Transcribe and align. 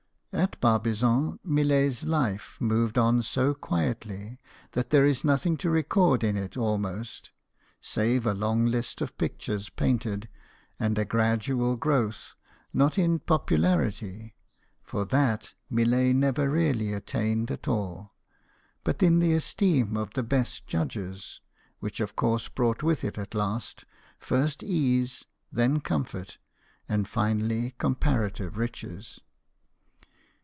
At 0.33 0.59
Barbizon 0.61 1.39
Millet's 1.43 2.05
life 2.05 2.57
moved 2.59 2.97
on 2.97 3.21
so 3.21 3.53
quietly 3.53 4.39
that 4.71 4.89
there 4.89 5.05
is 5.05 5.25
nothing 5.25 5.57
to 5.57 5.69
record 5.69 6.23
in 6.23 6.37
it 6.37 6.55
almost, 6.55 7.31
save 7.81 8.25
a 8.25 8.33
long 8.33 8.65
list 8.65 9.01
of 9.01 9.17
pictures 9.17 9.69
painted, 9.69 10.29
and 10.79 10.97
a 10.97 11.03
gradual 11.03 11.75
growth, 11.75 12.33
not 12.73 12.97
in 12.97 13.19
popularity 13.19 14.33
(for 14.81 15.03
that 15.05 15.53
Millet 15.69 16.15
never 16.15 16.49
really 16.49 16.93
attained 16.93 17.51
at 17.51 17.67
all), 17.67 18.13
but 18.85 19.03
in 19.03 19.19
the 19.19 19.33
esteem 19.33 19.97
of 19.97 20.13
the 20.13 20.23
best 20.23 20.65
judges, 20.65 21.41
which 21.81 21.99
of 21.99 22.15
course 22.15 22.47
brought 22.47 22.81
with 22.81 23.03
it 23.03 23.17
at 23.17 23.35
last, 23.35 23.83
first 24.17 24.63
ease, 24.63 25.25
then 25.51 25.81
comfort, 25.81 26.37
and 26.87 27.07
finally 27.07 27.75
compara 27.77 28.31
tive 28.33 28.57
riches. 28.57 29.19